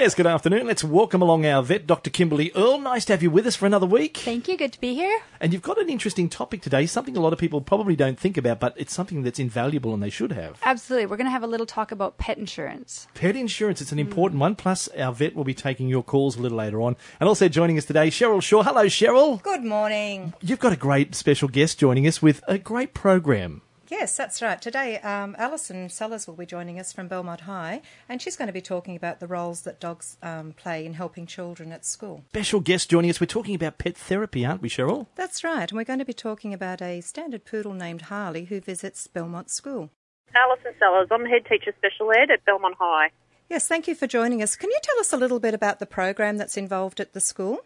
[0.00, 0.66] Yes, good afternoon.
[0.66, 2.08] Let's welcome along our vet, Dr.
[2.08, 2.78] Kimberly Earl.
[2.78, 4.16] Nice to have you with us for another week.
[4.16, 4.56] Thank you.
[4.56, 5.20] Good to be here.
[5.40, 8.38] And you've got an interesting topic today, something a lot of people probably don't think
[8.38, 10.58] about, but it's something that's invaluable and they should have.
[10.62, 11.04] Absolutely.
[11.04, 13.08] We're going to have a little talk about pet insurance.
[13.12, 14.08] Pet insurance, it's an hmm.
[14.08, 14.56] important one.
[14.56, 16.96] Plus, our vet will be taking your calls a little later on.
[17.20, 18.62] And also joining us today, Cheryl Shaw.
[18.62, 19.42] Hello, Cheryl.
[19.42, 20.32] Good morning.
[20.40, 23.60] You've got a great special guest joining us with a great program.
[23.90, 24.62] Yes, that's right.
[24.62, 28.52] Today, um, Alison Sellers will be joining us from Belmont High, and she's going to
[28.52, 32.22] be talking about the roles that dogs um, play in helping children at school.
[32.28, 33.20] Special guest joining us.
[33.20, 35.08] We're talking about pet therapy, aren't we, Cheryl?
[35.16, 38.60] That's right, and we're going to be talking about a standard poodle named Harley who
[38.60, 39.90] visits Belmont School.
[40.36, 41.08] Alison Sellers.
[41.10, 43.10] I'm head teacher special ed at Belmont High.
[43.48, 44.54] Yes, thank you for joining us.
[44.54, 47.64] Can you tell us a little bit about the program that's involved at the school?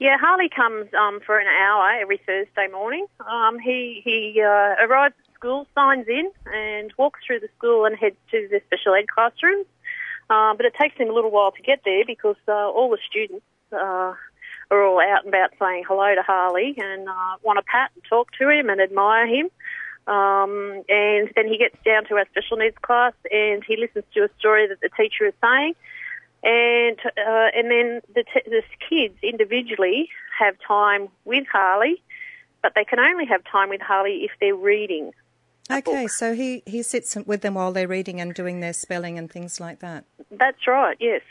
[0.00, 3.06] Yeah, Harley comes um, for an hour every Thursday morning.
[3.30, 7.94] Um, he he uh, arrives at school, signs in, and walks through the school and
[7.94, 9.66] heads to the special ed classrooms.
[10.30, 12.98] Um, but it takes him a little while to get there because uh, all the
[13.10, 13.44] students
[13.74, 14.14] uh,
[14.70, 18.02] are all out and about saying hello to Harley and uh, want to pat and
[18.08, 19.50] talk to him and admire him.
[20.06, 24.24] Um, and then he gets down to our special needs class and he listens to
[24.24, 25.74] a story that the teacher is saying
[26.42, 32.02] and uh, and then the, t- the kids individually have time with Harley,
[32.62, 35.12] but they can only have time with Harley if they're reading.
[35.70, 39.30] Okay, so he, he sits with them while they're reading and doing their spelling and
[39.30, 40.04] things like that.
[40.30, 40.96] That's right.
[40.98, 41.22] Yes.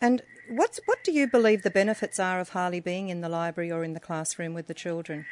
[0.00, 3.72] And what's what do you believe the benefits are of Harley being in the library
[3.72, 5.26] or in the classroom with the children?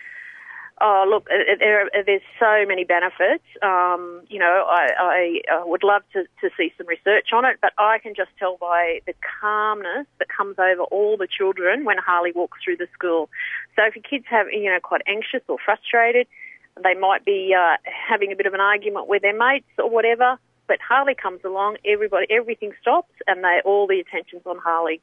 [0.83, 3.45] Oh, look, there, there's so many benefits.
[3.63, 7.73] Um, you know, I, I, would love to, to see some research on it, but
[7.77, 12.33] I can just tell by the calmness that comes over all the children when Harley
[12.35, 13.29] walks through the school.
[13.77, 16.27] So if your kids have, you know, quite anxious or frustrated,
[16.83, 20.39] they might be uh, having a bit of an argument with their mates or whatever.
[20.67, 25.03] But Harley comes along, everybody, everything stops, and they all the attention's on Harley.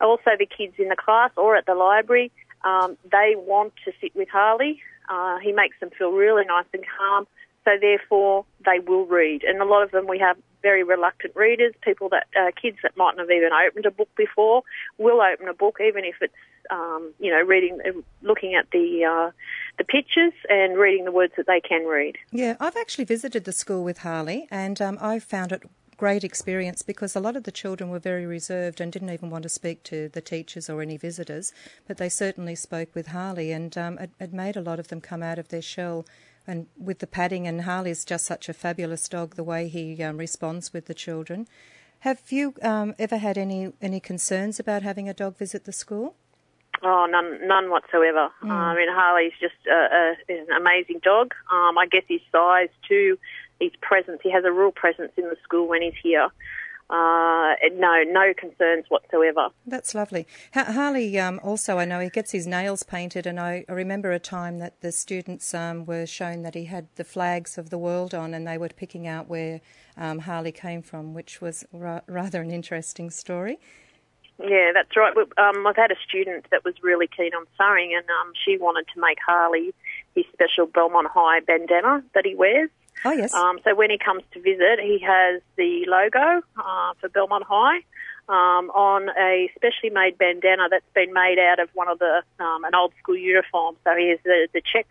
[0.00, 2.30] Also, the kids in the class or at the library,
[2.66, 4.80] um, they want to sit with Harley.
[5.08, 7.26] Uh, he makes them feel really nice and calm.
[7.64, 9.42] So therefore, they will read.
[9.42, 12.96] And a lot of them, we have very reluctant readers, people that uh, kids that
[12.96, 14.62] mightn't have even opened a book before
[14.98, 16.34] will open a book, even if it's
[16.70, 19.30] um, you know reading, uh, looking at the uh,
[19.78, 22.16] the pictures and reading the words that they can read.
[22.32, 25.62] Yeah, I've actually visited the school with Harley, and um, I found it
[25.96, 29.42] great experience because a lot of the children were very reserved and didn't even want
[29.42, 31.52] to speak to the teachers or any visitors,
[31.86, 35.00] but they certainly spoke with Harley, and um, it, it, made a lot of them
[35.00, 36.06] come out of their shell.
[36.46, 40.18] And with the padding, and Harley's just such a fabulous dog, the way he um,
[40.18, 41.48] responds with the children.
[42.00, 46.14] Have you um, ever had any any concerns about having a dog visit the school?
[46.82, 48.30] Oh, none, none whatsoever.
[48.42, 48.50] Mm.
[48.50, 51.34] Uh, I mean, Harley's just a, a, an amazing dog.
[51.50, 53.18] Um, I guess his size too
[53.60, 54.20] his presence.
[54.22, 56.28] He has a real presence in the school when he's here.
[56.88, 59.48] Uh, no, no concerns whatsoever.
[59.66, 60.24] That's lovely.
[60.54, 64.20] Harley, um, also, I know he gets his nails painted, and I, I remember a
[64.20, 68.14] time that the students um, were shown that he had the flags of the world
[68.14, 69.60] on, and they were picking out where
[69.96, 73.58] um, Harley came from, which was ra- rather an interesting story.
[74.38, 75.16] Yeah, that's right.
[75.38, 78.86] Um, I've had a student that was really keen on sewing, and um, she wanted
[78.94, 79.74] to make Harley
[80.14, 82.70] his special Belmont High bandana that he wears.
[83.04, 83.34] Oh, yes.
[83.34, 87.80] Um, so when he comes to visit, he has the logo uh, for Belmont High
[88.28, 92.64] um, on a specially made bandana that's been made out of one of the um,
[92.64, 93.76] an old school uniform.
[93.84, 94.86] So he has the, the check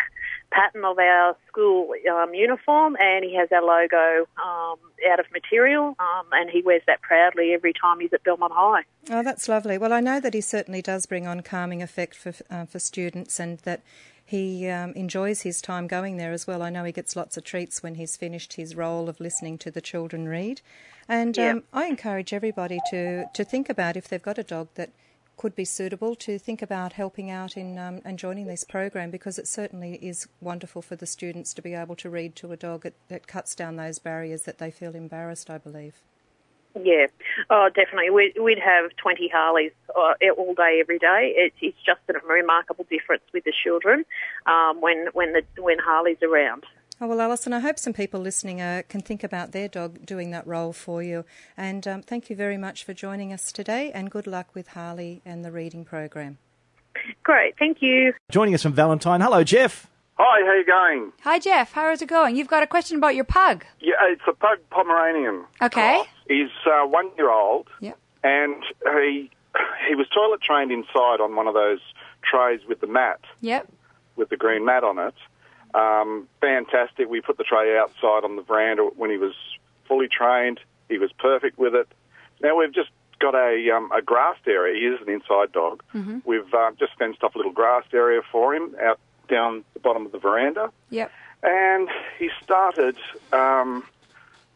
[0.51, 4.77] pattern of our school um, uniform, and he has our logo um,
[5.11, 8.83] out of material, um, and he wears that proudly every time he's at Belmont High.
[9.09, 9.77] Oh, that's lovely.
[9.77, 13.39] Well, I know that he certainly does bring on calming effect for uh, for students,
[13.39, 13.81] and that
[14.25, 16.63] he um, enjoys his time going there as well.
[16.63, 19.72] I know he gets lots of treats when he's finished his role of listening to
[19.72, 20.62] the children read.
[21.08, 24.90] And um, I encourage everybody to, to think about if they've got a dog that
[25.38, 29.38] could be suitable to think about helping out in um, and joining this program because
[29.38, 32.85] it certainly is wonderful for the students to be able to read to a dog.
[32.85, 36.02] It, it cuts down those barriers that they feel embarrassed, I believe.
[36.81, 37.08] Yeah,
[37.50, 38.09] oh, definitely.
[38.09, 41.34] We'd, we'd have 20 Harleys uh, all day, every day.
[41.35, 44.05] It's, it's just a remarkable difference with the children
[44.46, 46.66] um, when when the when Harley's around.
[47.02, 50.31] Oh, well, Alison, I hope some people listening uh, can think about their dog doing
[50.31, 51.25] that role for you.
[51.58, 55.22] And um, thank you very much for joining us today, and good luck with Harley
[55.25, 56.37] and the reading program.
[57.23, 58.14] Great, thank you.
[58.31, 59.20] Joining us from Valentine.
[59.20, 59.87] Hello, Jeff.
[60.17, 61.12] Hi, how you going?
[61.23, 61.73] Hi, Jeff.
[61.73, 62.38] How is it going?
[62.38, 63.66] You've got a question about your pug.
[63.82, 65.44] Yeah, it's a pug Pomeranian.
[65.62, 66.03] Okay.
[66.29, 67.67] He's uh, one year old.
[67.82, 67.97] Yep.
[68.23, 68.64] And
[69.02, 69.29] he
[69.90, 71.79] he was toilet trained inside on one of those
[72.23, 73.20] trays with the mat.
[73.41, 73.67] Yep.
[74.16, 75.16] With the green mat on it.
[75.73, 77.09] Um, fantastic.
[77.09, 79.34] We put the tray outside on the veranda when he was
[79.85, 80.61] fully trained.
[80.88, 81.90] He was perfect with it.
[82.41, 82.90] Now we've just
[83.20, 84.79] got a um, a grassed area.
[84.79, 85.84] He is an inside dog.
[86.26, 90.05] We've um, just fenced off a little grassed area for him out down the bottom
[90.05, 91.11] of the veranda, Yep.
[91.43, 91.89] and
[92.19, 92.95] he started
[93.33, 93.83] um,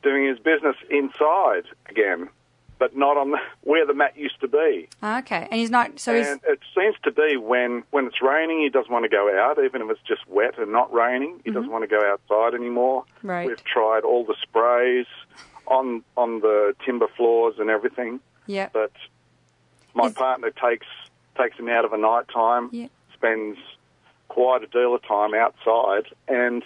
[0.03, 2.29] doing his business inside again,
[2.77, 4.87] but not on the, where the mat used to be.
[5.03, 5.47] Okay.
[5.51, 5.99] And he's not.
[5.99, 6.27] So he's.
[6.47, 9.81] it seems to be when, when it's raining, he doesn't want to go out, even
[9.81, 11.41] if it's just wet and not raining.
[11.43, 13.03] He doesn't want to go outside anymore.
[13.21, 13.47] Right.
[13.47, 15.05] We've tried all the sprays
[15.67, 18.73] on on the timber floors and everything, Yep.
[18.73, 18.91] but
[19.93, 20.87] my Is- partner takes
[21.37, 22.87] takes him out of a night time, Yeah.
[23.13, 23.57] spends
[24.29, 26.63] quite a deal of time outside, and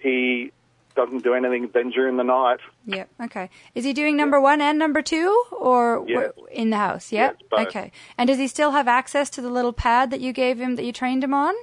[0.00, 0.50] he
[0.96, 2.58] doesn't do anything then during the night.
[2.86, 3.08] Yep.
[3.24, 3.50] Okay.
[3.74, 6.32] Is he doing number one and number two, or Yes.
[6.36, 7.12] wh- in the house?
[7.12, 7.36] Yep.
[7.52, 7.92] Yes, okay.
[8.16, 10.84] And does he still have access to the little pad that you gave him that
[10.84, 11.54] you trained him on?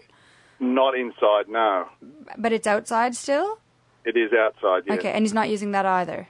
[0.60, 1.90] Not inside, no.
[2.38, 3.58] But it's outside still.
[4.06, 5.00] It is outside, yes.
[5.00, 5.12] Okay.
[5.12, 6.28] And he's not using that either.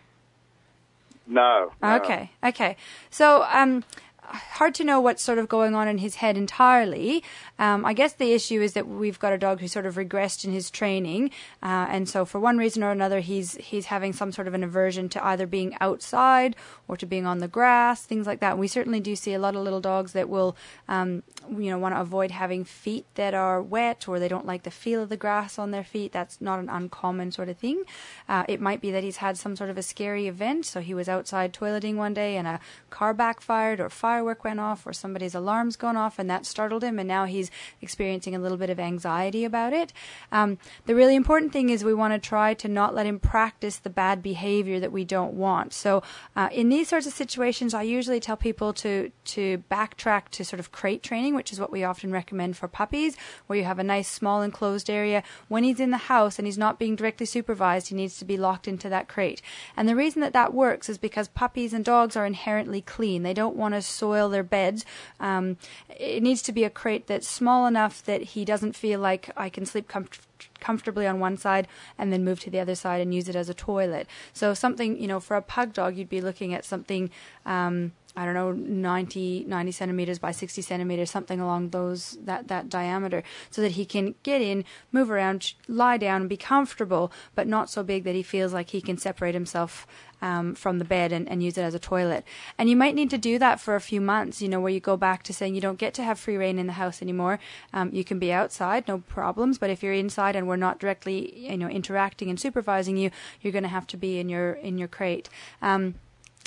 [1.26, 1.72] No.
[1.82, 1.96] no.
[1.96, 2.76] Okay, okay.
[3.10, 3.84] So, um,
[4.26, 7.24] hard to know what's sort of going on in his head entirely.
[7.60, 10.46] Um, I guess the issue is that we've got a dog who sort of regressed
[10.46, 11.32] in his training,
[11.62, 14.64] uh, and so for one reason or another, he's he's having some sort of an
[14.64, 16.56] aversion to either being outside
[16.88, 18.52] or to being on the grass, things like that.
[18.52, 20.56] And we certainly do see a lot of little dogs that will,
[20.88, 24.64] um, you know, want to avoid having feet that are wet or they don't like
[24.64, 26.12] the feel of the grass on their feet.
[26.12, 27.84] That's not an uncommon sort of thing.
[28.28, 30.94] Uh, it might be that he's had some sort of a scary event, so he
[30.94, 32.60] was outside toileting one day and a
[32.90, 37.00] car backfired or firework went off or somebody's alarm's gone off and that startled him
[37.00, 37.50] and now he's
[37.82, 39.92] experiencing a little bit of anxiety about it.
[40.32, 43.78] Um, the really important thing is we want to try to not let him practice
[43.78, 45.74] the bad behavior that we don't want.
[45.74, 46.04] So
[46.36, 50.60] uh, in these sorts of situations, I usually tell people to to backtrack to sort
[50.60, 53.18] of crate training, which is what we often recommend for puppies,
[53.48, 55.24] where you have a nice small enclosed area.
[55.48, 58.38] When he's in the house and he's not being directly supervised, he needs to be
[58.38, 59.42] locked into that crate.
[59.76, 63.24] And the reason that that works is because puppies and dogs are inherently clean.
[63.24, 64.86] They don't want to soil their beds.
[65.22, 65.46] Um,
[65.90, 69.48] it needs to be a crate that's small enough that he doesn't feel like I
[69.50, 70.28] can sleep comfortably
[70.60, 71.68] comfortably on one side
[71.98, 74.08] and then move to the other side and use it as a toilet.
[74.34, 77.10] So something, you know, for a pug dog, you'd be looking at something,
[77.46, 82.70] um, I don't know, 90, 90 centimeters by 60 centimeters, something along those, that, that
[82.70, 87.48] diameter, so that he can get in, move around, lie down and be comfortable, but
[87.48, 89.88] not so big that he feels like he can separate himself
[90.24, 92.24] um, from the bed and, and use it as a toilet.
[92.58, 94.80] And you might need to do that for a few months, you know, where you
[94.80, 97.40] go back to saying you don't get to have free reign in the house anymore.
[97.74, 101.38] Um, you can be outside, no problems, but if you're inside and we're not directly,
[101.50, 103.12] you know, interacting and supervising you,
[103.42, 105.30] you're going to have to be in your in your crate.
[105.62, 105.96] Um,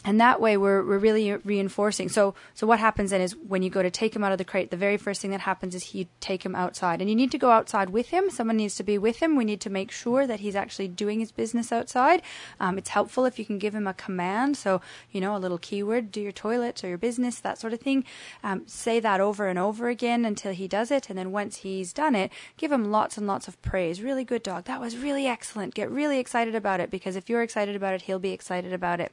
[0.05, 2.09] and that way we're, we're really reinforcing.
[2.09, 4.45] So so what happens then is when you go to take him out of the
[4.45, 7.01] crate the very first thing that happens is you take him outside.
[7.01, 8.31] And you need to go outside with him.
[8.31, 9.35] Someone needs to be with him.
[9.35, 12.23] We need to make sure that he's actually doing his business outside.
[12.61, 14.57] Um, it's helpful if you can give him a command.
[14.57, 17.81] So you know a little keyword do your toilets or your business that sort of
[17.81, 18.05] thing.
[18.45, 21.11] Um, say that over and over again until he does it.
[21.11, 24.01] And then once he's done it give him lots and lots of praise.
[24.01, 24.65] Really good dog.
[24.65, 25.75] That was really excellent.
[25.75, 29.01] Get really excited about it because if you're excited about it he'll be excited about
[29.01, 29.11] it.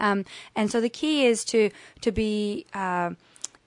[0.00, 0.21] Um,
[0.54, 1.70] and so the key is to
[2.00, 3.10] to be uh,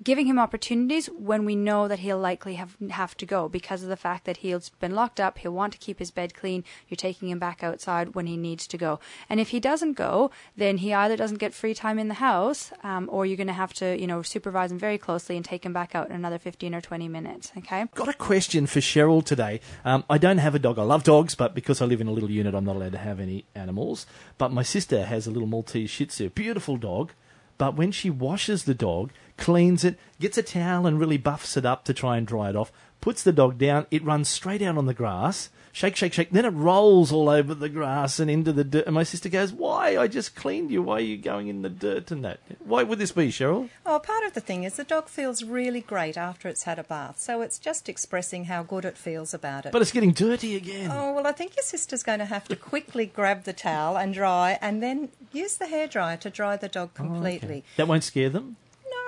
[0.04, 3.90] giving him opportunities when we know that he'll likely have have to go because of
[3.90, 5.38] the fact that he's been locked up.
[5.38, 6.64] He'll want to keep his bed clean.
[6.88, 9.00] You're taking him back outside when he needs to go.
[9.30, 12.72] And if he doesn't go, then he either doesn't get free time in the house,
[12.84, 15.66] um, or you're going to have to you know supervise him very closely and take
[15.66, 17.52] him back out in another 15 or 20 minutes.
[17.58, 17.86] Okay.
[17.96, 19.62] Got a question for Cheryl today.
[19.84, 20.78] Um, I don't have a dog.
[20.78, 22.98] I love dogs, but because I live in a little unit, I'm not allowed to
[22.98, 24.06] have any animals.
[24.38, 27.14] But my sister has a little Maltese Shih Tzu, beautiful dog.
[27.58, 31.66] But when she washes the dog, cleans it, gets a towel and really buffs it
[31.66, 34.78] up to try and dry it off, puts the dog down, it runs straight out
[34.78, 36.32] on the grass, shake, shake, shake.
[36.32, 38.86] Then it rolls all over the grass and into the dirt.
[38.86, 39.98] And my sister goes, "Why?
[39.98, 40.82] I just cleaned you.
[40.82, 42.40] Why are you going in the dirt and that?
[42.64, 45.82] Why would this be, Cheryl?" Oh, part of the thing is the dog feels really
[45.82, 49.66] great after it's had a bath, so it's just expressing how good it feels about
[49.66, 49.74] it.
[49.74, 50.90] But it's getting dirty again.
[50.92, 54.14] Oh, well, I think your sister's going to have to quickly grab the towel and
[54.14, 57.66] dry, and then use the hairdryer to dry the dog oh, completely.
[57.76, 58.56] That won't scare them.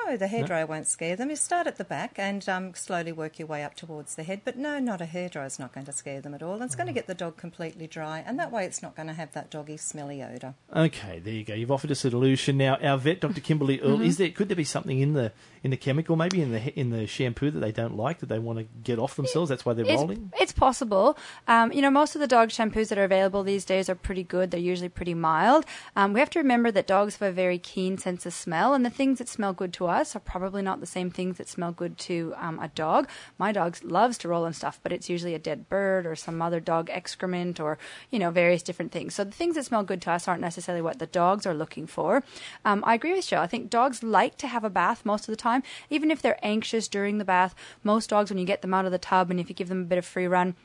[0.08, 1.30] No, the hairdryer won't scare them.
[1.30, 4.42] You start at the back and um, slowly work your way up towards the head.
[4.46, 6.54] But no, not a hairdryer is not going to scare them at all.
[6.54, 9.08] And it's going to get the dog completely dry, and that way it's not going
[9.10, 10.56] to have that doggy smelly odour.
[10.74, 11.54] Okay, there you go.
[11.54, 12.58] You've offered us a solution.
[12.58, 13.42] Now, our vet, Dr.
[13.42, 16.52] Kimberly Earl, is there could there be something in the in the chemical, maybe in
[16.54, 19.50] the in the shampoo that they don't like that they want to get off themselves?
[19.50, 20.32] That's why they're It's, rolling.
[20.40, 21.18] it's possible.
[21.50, 24.24] Um, you know, most of the dog shampoos that are available these days are pretty
[24.24, 24.52] good.
[24.52, 25.66] They're usually pretty mild.
[25.98, 28.86] Um, we have to remember that dogs have a very keen sense of smell, and
[28.86, 31.50] the things that smell good to us us are probably not the same things that
[31.50, 33.10] smell good to um, a dog.
[33.38, 36.42] My dog loves to roll in stuff, but it's usually a dead bird or some
[36.42, 37.78] other dog excrement or,
[38.12, 39.16] you know, various different things.
[39.16, 41.88] So the things that smell good to us aren't necessarily what the dogs are looking
[41.88, 42.24] for.
[42.64, 43.40] Um, I agree with Cheryl.
[43.40, 46.40] I think dogs like to have a bath most of the time, even if they're
[46.44, 47.56] anxious during the bath.
[47.84, 49.82] Most dogs, when you get them out of the tub and if you give them
[49.82, 50.56] a bit of free run,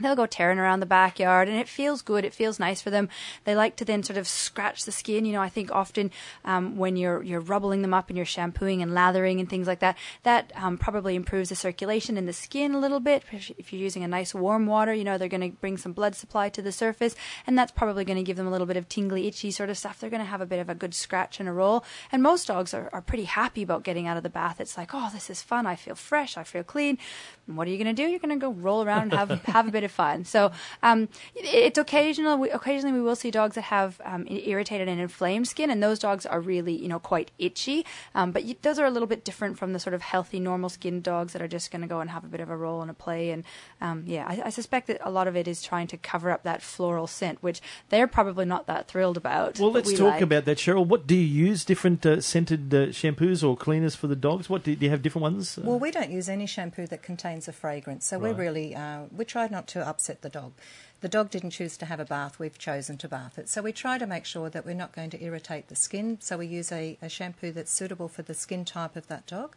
[0.00, 2.24] they'll go tearing around the backyard and it feels good.
[2.24, 3.08] It feels nice for them.
[3.44, 5.24] They like to then sort of scratch the skin.
[5.24, 6.10] You know i think often
[6.44, 9.80] um, when you're you're rubbling them up and you're shampooing and lathering and things like
[9.80, 13.80] that that um, probably improves the circulation in the skin a little bit if you're
[13.80, 16.60] using a nice warm water you know they're going to bring some blood supply to
[16.60, 17.14] the surface
[17.46, 19.78] and that's probably going to give them a little bit of tingly itchy sort of
[19.78, 20.00] stuff.
[20.00, 21.84] They're going to have a bit of a good scratch and a roll.
[22.12, 24.60] And most dogs are, are pretty happy about getting out of the bath.
[24.60, 25.66] It's like oh this is fun.
[25.66, 26.36] I feel fresh.
[26.36, 26.98] I feel clean.
[27.46, 28.08] And what are you going to do?
[28.08, 30.24] You're going to go roll around and have have a bit of fun.
[30.24, 30.52] So
[30.82, 32.36] um, it's occasional.
[32.36, 35.98] We, occasionally, we will see dogs that have um, irritated and inflamed skin, and those
[35.98, 37.86] dogs are really, you know, quite itchy.
[38.14, 40.68] Um, but you, those are a little bit different from the sort of healthy, normal
[40.68, 42.82] skin dogs that are just going to go and have a bit of a roll
[42.82, 43.30] and a play.
[43.30, 43.44] And
[43.80, 46.42] um, yeah, I, I, suspect that a lot of it is trying to cover up
[46.42, 49.58] that floral scent, which they're probably not that thrilled about.
[49.58, 50.22] Well, let's we talk like.
[50.22, 50.86] about that, Cheryl.
[50.86, 51.64] What do you use?
[51.64, 54.50] Different uh, scented uh, shampoos or cleaners for the dogs?
[54.50, 55.58] What do, do you have different ones?
[55.62, 58.34] Well, we don't use any shampoo that contains a fragrance, so Right.
[58.34, 60.52] we're really uh, we try not to upset the dog.
[61.00, 63.48] The dog didn't choose to have a bath; we've chosen to bath it.
[63.48, 66.18] So we try to make sure that we're not going to irritate the skin.
[66.20, 69.56] So we use a, a shampoo that's suitable for the skin type of that dog.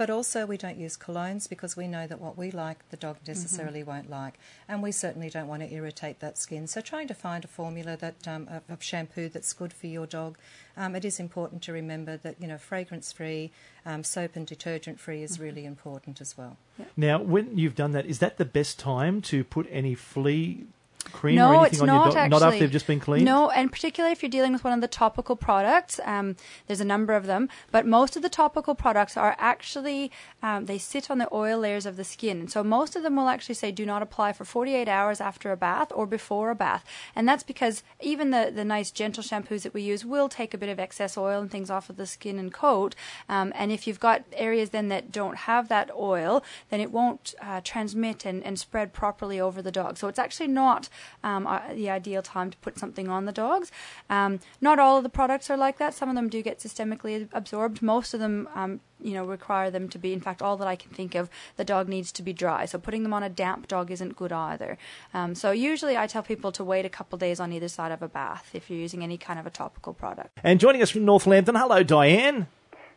[0.00, 3.18] But also, we don't use colognes because we know that what we like, the dog
[3.28, 6.66] necessarily won't like, and we certainly don't want to irritate that skin.
[6.68, 10.06] So, trying to find a formula that um, of, of shampoo that's good for your
[10.06, 10.38] dog.
[10.74, 13.50] Um, it is important to remember that you know fragrance-free,
[13.84, 16.56] um, soap and detergent-free is really important as well.
[16.96, 20.64] Now, when you've done that, is that the best time to put any flea
[21.04, 22.16] cream no, or anything it's on not your dog?
[22.16, 22.40] actually.
[22.40, 23.24] Not after they've just been cleaned?
[23.24, 26.84] No, and particularly if you're dealing with one of the topical products, um, there's a
[26.84, 30.10] number of them, but most of the topical products are actually,
[30.42, 32.40] um, they sit on the oil layers of the skin.
[32.40, 35.50] And so most of them will actually say do not apply for 48 hours after
[35.50, 36.84] a bath or before a bath.
[37.14, 40.58] And that's because even the, the nice gentle shampoos that we use will take a
[40.58, 42.94] bit of excess oil and things off of the skin and coat.
[43.28, 47.34] Um, and if you've got areas then that don't have that oil, then it won't
[47.42, 49.96] uh, transmit and, and spread properly over the dog.
[49.96, 50.88] So it's actually not
[51.22, 53.70] um, uh, the ideal time to put something on the dogs.
[54.08, 55.94] Um, not all of the products are like that.
[55.94, 57.82] Some of them do get systemically absorbed.
[57.82, 60.12] Most of them, um, you know, require them to be.
[60.12, 62.64] In fact, all that I can think of, the dog needs to be dry.
[62.66, 64.78] So putting them on a damp dog isn't good either.
[65.14, 68.02] Um, so usually, I tell people to wait a couple days on either side of
[68.02, 70.38] a bath if you're using any kind of a topical product.
[70.44, 72.46] And joining us from Northampton, hello, Diane.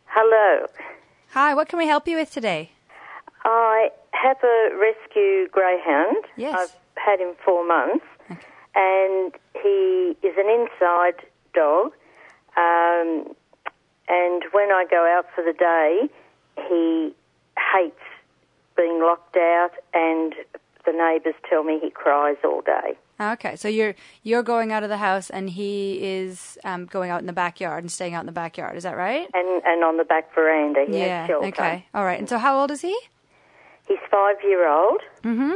[0.06, 0.66] Hello.
[1.30, 2.70] Hi, what can we help you with today?
[3.44, 6.24] I have a rescue greyhound.
[6.36, 6.54] Yes.
[6.56, 8.04] I've had him four months,
[8.74, 9.32] and
[9.62, 11.24] he is an inside
[11.54, 11.92] dog.
[12.56, 13.34] Um,
[14.08, 16.08] and when I go out for the day,
[16.68, 17.14] he
[17.74, 18.00] hates
[18.76, 20.34] being locked out, and
[20.84, 22.96] the neighbours tell me he cries all day.
[23.20, 27.20] Okay, so you're you're going out of the house, and he is um, going out
[27.20, 28.76] in the backyard and staying out in the backyard.
[28.76, 29.28] Is that right?
[29.32, 31.28] And and on the back veranda, yeah.
[31.30, 31.86] Okay.
[31.94, 32.18] All right.
[32.18, 32.96] And so, how old is he?
[33.86, 35.00] He's five year old.
[35.22, 35.52] Mm-hmm.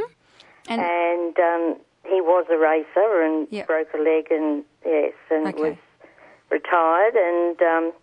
[0.69, 3.65] And, and um, he was a racer and Yeah.
[3.65, 5.61] broke a leg and yes and Okay.
[5.71, 5.77] was
[6.49, 7.93] retired and um,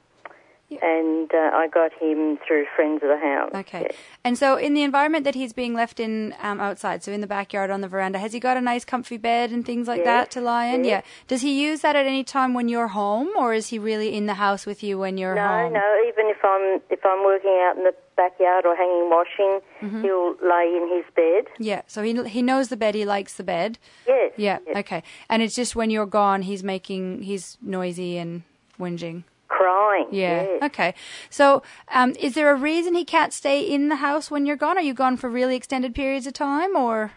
[0.83, 3.51] And uh, I got him through friends of the house.
[3.55, 3.83] okay.
[3.89, 3.97] yes.
[4.25, 7.27] And so, in the environment that he's being left in um, outside, so in the
[7.29, 10.07] backyard on the veranda, has he got a nice, comfy bed and things like Yes,
[10.07, 10.83] that to lie in?
[10.83, 11.05] yes.
[11.05, 11.11] Yeah.
[11.29, 14.27] Does he use that at any time when you're home, or is he really in
[14.27, 15.73] the house with you when you're No, home?
[15.73, 16.05] No, no.
[16.09, 20.03] Even if I'm if I'm working out in the backyard or hanging washing, Mm-hmm.
[20.03, 21.45] he'll lay in his bed.
[21.59, 21.83] Yeah.
[21.87, 22.95] So he he knows the bed.
[22.97, 23.79] He likes the bed.
[24.09, 24.33] Yes.
[24.37, 24.59] Yeah.
[24.67, 24.77] yes.
[24.79, 25.03] Okay.
[25.29, 28.43] And it's just when you're gone, he's making he's noisy and
[28.81, 29.23] whinging.
[29.49, 29.76] Crying.
[30.11, 30.43] Yeah.
[30.43, 30.63] yes.
[30.65, 30.95] Okay.
[31.31, 31.63] So,
[31.93, 34.77] um, is there a reason he can't stay in the house when you're gone?
[34.79, 37.13] Are you gone for really extended periods of time, or?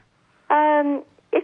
[0.49, 1.43] Um, if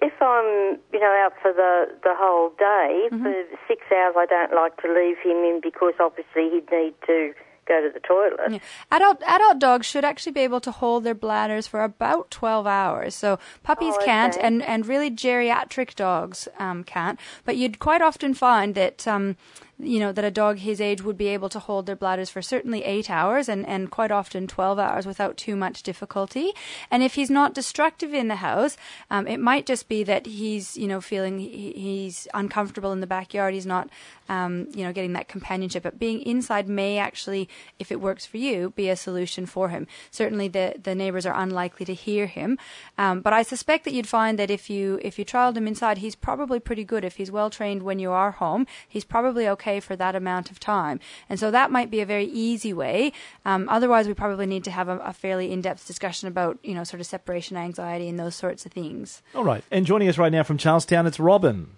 [0.00, 3.22] if I'm you know out for the the whole day Mm-hmm.
[3.22, 3.32] for
[3.66, 7.32] six hours, I don't like to leave him in because obviously he'd need to
[7.66, 8.52] go to the toilet.
[8.52, 8.58] Yeah.
[8.90, 13.14] Adult adult dogs should actually be able to hold their bladders for about twelve hours.
[13.14, 17.18] So puppies Oh, can't, and and really geriatric dogs um, can't.
[17.44, 19.06] But you'd quite often find that.
[19.06, 19.36] Um,
[19.80, 22.42] you know that a dog his age would be able to hold their bladders for
[22.42, 26.52] certainly eight hours and, and quite often 12 hours without too much difficulty.
[26.90, 28.76] And if he's not destructive in the house
[29.10, 33.06] um, it might just be that he's you know feeling he, he's uncomfortable in the
[33.06, 33.54] backyard.
[33.54, 33.88] He's not
[34.28, 35.84] um, you know getting that companionship.
[35.84, 39.86] But being inside may actually if it works for you be a solution for him.
[40.10, 42.58] Certainly the, the neighbors are unlikely to hear him.
[42.96, 45.98] Um, but I suspect that you'd find that if you if you trialed him inside
[45.98, 47.04] he's probably pretty good.
[47.04, 50.50] If he's well trained when you are home he's probably okay okay for that amount
[50.50, 51.00] of time.
[51.28, 53.12] And so that might be a very easy way.
[53.44, 56.84] Um, otherwise, we probably need to have a, a fairly in-depth discussion about, you know,
[56.84, 59.22] sort of separation anxiety and those sorts of things.
[59.34, 59.62] All right.
[59.70, 61.70] And joining us right now from Charlestown, it's Robin.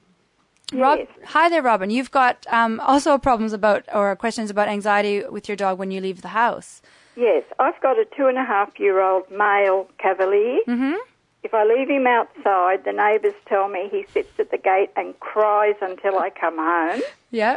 [0.72, 1.08] Rob, Yes.
[1.24, 1.90] hi there, Robin.
[1.90, 6.00] You've got um, also problems about or questions about anxiety with your dog when you
[6.00, 6.80] leave the house.
[7.16, 10.60] Yes, I've got a two and a half year old male cavalier.
[10.68, 10.94] Mm-hmm.
[11.42, 15.18] If I leave him outside, the neighbours tell me he sits at the gate and
[15.20, 17.00] cries until I come home.
[17.30, 17.56] Yeah.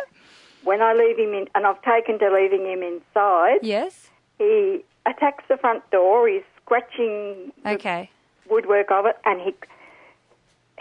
[0.63, 4.09] When I leave him in, and I've taken to leaving him inside, Yes.
[4.37, 6.27] he attacks the front door.
[6.27, 8.09] He's scratching the Okay.
[8.49, 9.53] woodwork of it, and he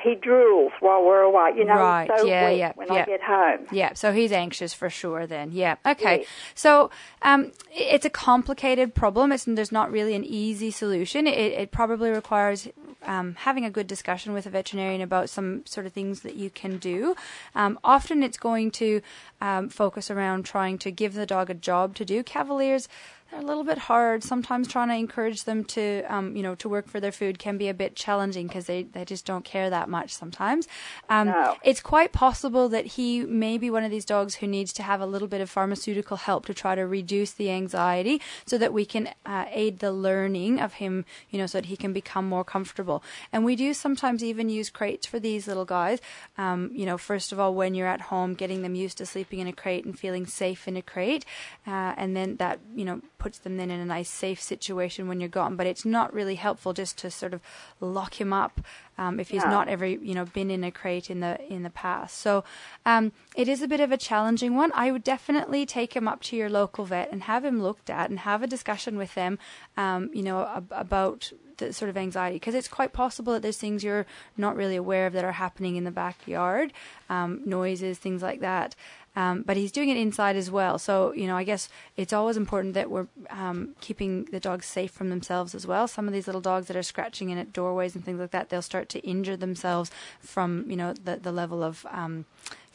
[0.02, 1.52] he drools while we're away.
[1.56, 2.94] You know, Right, so yeah, wet yeah, when yeah.
[2.94, 3.66] I get home.
[3.70, 5.52] Yeah, so he's anxious for sure then.
[5.52, 5.76] Yeah.
[5.86, 6.18] Okay.
[6.20, 6.26] Yes.
[6.54, 6.90] So
[7.22, 9.32] um, it's a complicated problem.
[9.32, 11.26] It's, there's not really an easy solution.
[11.26, 12.68] It, it probably requires
[13.04, 16.50] um, having a good discussion with a veterinarian about some sort of things that you
[16.50, 17.14] can do.
[17.54, 19.00] Um, often it's going to
[19.40, 22.22] um, focus around trying to give the dog a job to do.
[22.22, 22.88] Cavaliers
[23.32, 24.22] they're a little bit hard.
[24.22, 27.56] Sometimes trying to encourage them to, um, you know, to work for their food can
[27.56, 30.68] be a bit challenging because they, they just don't care that much sometimes.
[31.08, 31.56] Um, No.
[31.64, 35.00] It's quite possible that he may be one of these dogs who needs to have
[35.00, 38.84] a little bit of pharmaceutical help to try to reduce the anxiety so that we
[38.84, 42.44] can uh, aid the learning of him, you know, so that he can become more
[42.44, 43.02] comfortable.
[43.32, 46.00] And we do sometimes even use crates for these little guys.
[46.36, 49.38] Um, you know, first of all, when you're at home, getting them used to sleeping
[49.38, 51.24] in a crate and feeling safe in a crate.
[51.66, 55.20] Uh, and then that, you know, puts them then in a nice safe situation when
[55.20, 55.54] you're gone.
[55.56, 57.40] But it's not really helpful just to sort of
[57.80, 58.60] lock him up
[58.98, 59.50] um, if he's No.
[59.50, 62.18] not ever you know been in a crate in the in the past.
[62.18, 62.44] So
[62.84, 64.70] um, it is a bit of a challenging one.
[64.74, 68.10] I would definitely take him up to your local vet and have him looked at
[68.10, 69.38] and have a discussion with them.
[69.76, 73.58] Um, you know ab- about the sort of anxiety because it's quite possible that there's
[73.58, 76.72] things you're not really aware of that are happening in the backyard,
[77.10, 78.74] um, noises, things like that.
[79.14, 80.78] Um, but he's doing it inside as well.
[80.78, 84.90] So, you know, I guess it's always important that we're um, keeping the dogs safe
[84.90, 85.86] from themselves as well.
[85.86, 88.48] Some of these little dogs that are scratching in at doorways and things like that,
[88.48, 89.90] they'll start to injure themselves
[90.20, 92.24] from, you know, the, the level of um,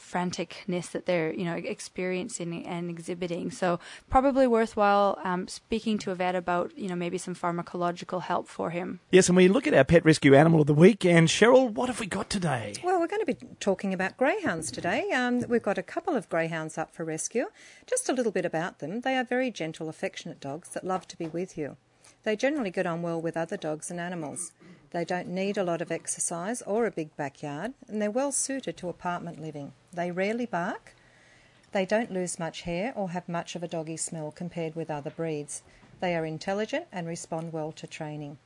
[0.07, 3.51] franticness that they're, you know, experiencing and exhibiting.
[3.51, 8.47] So, probably worthwhile um, speaking to a vet about, you know, maybe some pharmacological help
[8.47, 8.99] for him.
[9.11, 11.05] Yes, and we look at our pet rescue animal of the week.
[11.05, 12.73] And Cheryl, what have we got today?
[12.83, 15.11] Well, we're going to be talking about greyhounds today.
[15.11, 17.47] Um, we've got a couple of greyhounds up for rescue.
[17.85, 19.01] Just a little bit about them.
[19.01, 21.77] They are very gentle, affectionate dogs that love to be with you.
[22.23, 24.51] They generally get on well with other dogs and animals.
[24.97, 28.77] They don't need a lot of exercise or a big backyard, and they're well suited
[28.77, 29.73] to apartment living.
[29.93, 30.95] They rarely bark.
[31.71, 35.11] They don't lose much hair or have much of a doggy smell compared with other
[35.11, 35.61] breeds.
[35.99, 38.39] They are intelligent and respond well to training.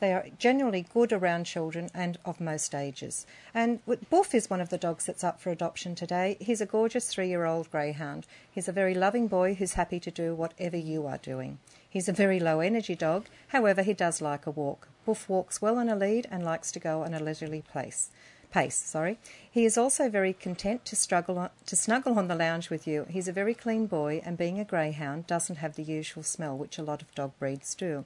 [0.00, 3.24] They are generally good around children and of most ages.
[3.54, 3.78] And
[4.10, 6.36] Buff is one of the dogs that's up for adoption today.
[6.40, 8.26] He's a gorgeous three year old greyhound.
[8.50, 11.58] He's a very loving boy who's happy to do whatever you are doing.
[11.88, 14.88] He's a very low energy dog, however, he does like a walk.
[15.04, 18.10] Buff walks well on a lead and likes to go on a leisurely pace.
[18.50, 19.18] Pace, sorry.
[19.50, 23.06] He is also very content to struggle to snuggle on the lounge with you.
[23.10, 26.78] He's a very clean boy, and being a greyhound doesn't have the usual smell which
[26.78, 28.04] a lot of dog breeds do.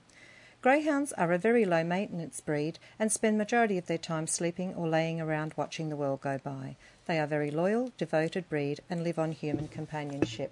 [0.61, 4.89] Greyhounds are a very low maintenance breed and spend majority of their time sleeping or
[4.89, 6.77] laying around watching the world go by.
[7.07, 10.51] They are very loyal, devoted breed and live on human companionship.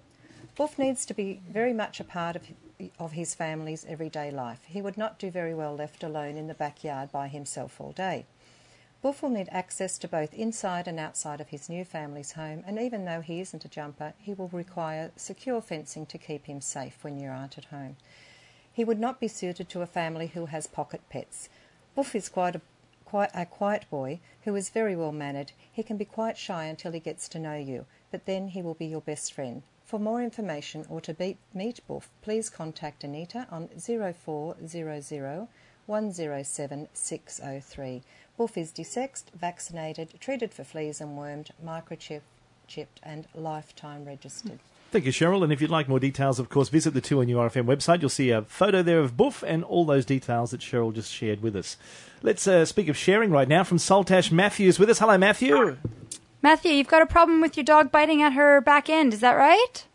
[0.57, 2.45] Wolf needs to be very much a part of
[2.99, 4.61] of his family's everyday life.
[4.65, 8.25] He would not do very well left alone in the backyard by himself all day.
[9.01, 12.79] Buff will need access to both inside and outside of his new family's home, and
[12.79, 17.03] even though he isn't a jumper, he will require secure fencing to keep him safe
[17.03, 17.95] when you aren't at home.
[18.73, 21.47] He would not be suited to a family who has pocket pets.
[21.95, 22.61] Buff is quite a,
[23.05, 25.51] quite a quiet boy who is very well mannered.
[25.71, 28.73] He can be quite shy until he gets to know you, but then he will
[28.73, 29.63] be your best friend.
[29.87, 31.15] For more information or to
[31.53, 35.47] meet Buff, please contact Anita on 0400
[35.85, 38.03] 107 603.
[38.37, 42.19] Buff is desexed, vaccinated, treated for fleas and wormed, microchipped
[42.67, 44.59] chipped and lifetime registered.
[44.91, 45.41] Thank you, Cheryl.
[45.41, 48.01] And if you'd like more details, of course, visit the 2NURFM website.
[48.01, 51.41] You'll see a photo there of Buff and all those details that Cheryl just shared
[51.41, 51.77] with us.
[52.21, 54.99] Let's uh, speak of sharing right now from Saltash Matthews with us.
[54.99, 55.77] Hello, Matthew.
[56.41, 59.33] Matthew, you've got a problem with your dog biting at her back end, is that
[59.33, 59.85] right?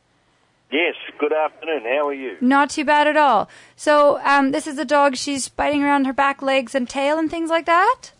[0.70, 1.83] Yes, good afternoon.
[1.85, 2.37] How are you?
[2.40, 3.48] Not too bad at all.
[3.76, 7.31] So, um, this is a dog, she's biting around her back legs and tail and
[7.31, 8.12] things like that?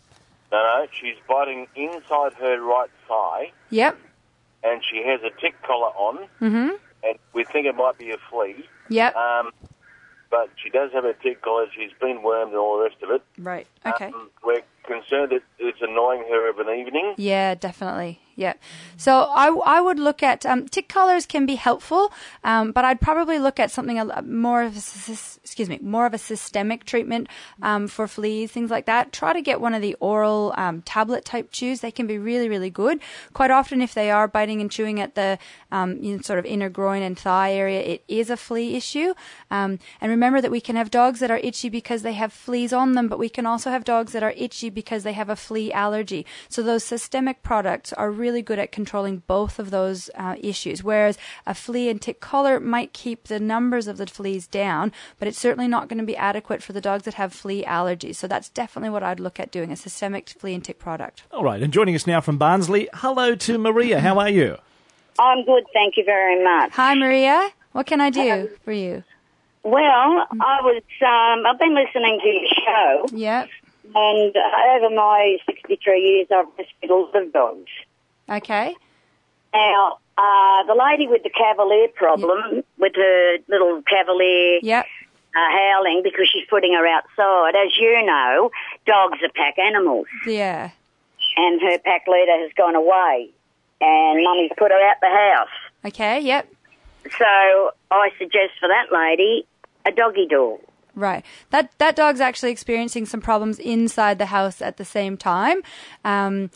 [0.51, 3.97] No, no, she's biting inside her right thigh, Yep.
[4.63, 6.75] and she has a tick collar on, Mm-hmm.
[7.03, 9.15] and we think it might be a flea, Yep.
[9.15, 9.51] um,
[10.29, 11.65] but she does have a tick collar.
[11.75, 13.23] She's been wormed and all the rest of it.
[13.39, 13.67] right.
[13.85, 14.07] Okay.
[14.07, 17.15] Um, we're concerned that it's annoying her of an evening.
[17.17, 18.19] Yeah, definitely.
[18.35, 18.53] Yeah.
[18.97, 22.11] So I, I would look at um, tick collars can be helpful,
[22.43, 26.13] um, but I'd probably look at something a, more of a, excuse me more of
[26.13, 27.27] a systemic treatment
[27.61, 29.11] um, for fleas, things like that.
[29.11, 31.81] Try to get one of the oral um, tablet type chews.
[31.81, 32.99] They can be really really good.
[33.33, 35.37] Quite often, if they are biting and chewing at the
[35.71, 39.13] um, you know, sort of inner groin and thigh area, it is a flea issue.
[39.51, 42.73] Um, and remember that we can have dogs that are itchy because they have fleas
[42.73, 45.35] on them, but we can also have dogs that are itchy because they have a
[45.35, 46.25] flea allergy.
[46.49, 50.83] So those systemic products are really good at controlling both of those uh, issues.
[50.83, 55.27] Whereas a flea and tick collar might keep the numbers of the fleas down, but
[55.27, 58.15] it's certainly not going to be adequate for the dogs that have flea allergies.
[58.15, 61.23] So that's definitely what I'd look at doing a systemic flea and tick product.
[61.31, 63.99] All right, and joining us now from Barnsley, hello to Maria.
[63.99, 64.57] How are you?
[65.19, 66.71] I'm good, thank you very much.
[66.73, 67.49] Hi, Maria.
[67.71, 69.03] What can I do for you?
[69.63, 73.49] Well, I was, um, I've been listening to your show, Yep.
[73.95, 74.35] And
[74.75, 77.69] over my 63 years, I've rescued a lot of dogs.
[78.29, 78.75] Okay.
[79.53, 84.85] Now, uh, the lady with the cavalier problem, with her little cavalier Yep.
[85.35, 88.51] uh, howling because she's putting her outside, as you know,
[88.85, 90.69] dogs are pack animals, Yeah.
[91.37, 93.29] and her pack leader has gone away,
[93.81, 95.49] and mummy's put her out the house.
[95.85, 96.19] Okay.
[96.21, 96.47] Yep.
[97.17, 99.45] So I suggest for that lady
[99.85, 100.59] a doggy door.
[100.95, 101.25] Right.
[101.49, 105.63] That that dog's actually experiencing some problems inside the house at the same time.
[106.05, 106.51] Um,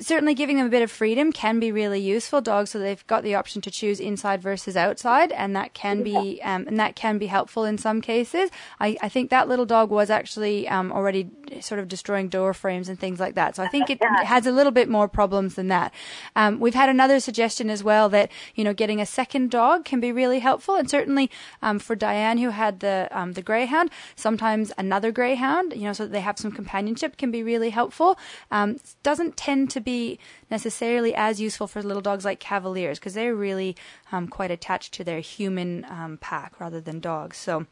[0.00, 2.40] certainly, giving them a bit of freedom can be really useful.
[2.40, 6.40] Dogs, so they've got the option to choose inside versus outside, and that can be
[6.42, 8.50] um, and that can be helpful in some cases.
[8.80, 11.30] I, I think that little dog was actually um, already
[11.60, 13.56] sort of destroying door frames and things like that.
[13.56, 15.92] So I think it has a little bit more problems than that.
[16.36, 20.00] Um, we've had another suggestion as well that you know getting a second dog can
[20.00, 21.30] be really helpful, and certainly
[21.62, 26.04] um, for Diane who had the um, the greyhound, sometimes another greyhound, you know, so
[26.04, 28.18] that they have some companionship can be really helpful.
[28.50, 30.18] Um, doesn't tend to be
[30.50, 33.76] necessarily as useful for little dogs like Cavaliers because they're really
[34.12, 37.36] um, quite attached to their human um, pack rather than dogs.
[37.36, 37.66] So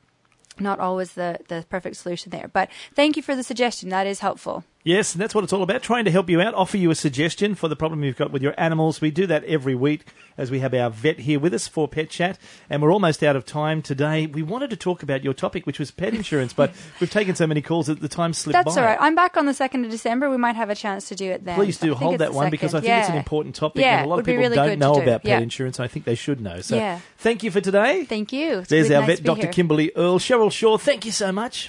[0.61, 2.49] not always the, the perfect solution there.
[2.53, 3.89] But thank you for the suggestion.
[3.89, 4.65] That is helpful.
[4.87, 6.95] Yes, and that's what it's all about, trying to help you out, offer you a
[6.95, 9.01] suggestion for the problem you've got with your animals.
[9.01, 10.05] We do that every week
[10.39, 12.39] as we have our vet here with us for Pet Chat,
[12.71, 14.29] and we're almost out of time today.
[14.29, 17.49] We wanted to talk about your topic, which was pet insurance, but we've taken so
[17.49, 18.81] many calls that the time slipped That's by.
[18.81, 18.99] all right.
[19.01, 20.31] I'm back on the 2nd of December.
[20.31, 21.57] We might have a chance to do it then.
[21.57, 22.83] Please do hold that one because I 2nd.
[22.83, 25.01] think it's an important topic, Yeah, and a lot of people really don't know do.
[25.03, 25.41] about pet Yeah.
[25.41, 25.81] insurance.
[25.81, 26.61] I think they should know.
[26.61, 27.01] So Yeah.
[27.19, 28.05] thank you for today.
[28.05, 28.59] Thank you.
[28.61, 29.41] It's There's really our nice vet, Dr.
[29.43, 29.53] here.
[29.53, 30.21] Kimberly Earl.
[30.21, 31.65] Cheryl Shaw, thank you so much.